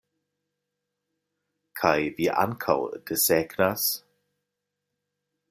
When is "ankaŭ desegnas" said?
2.45-3.87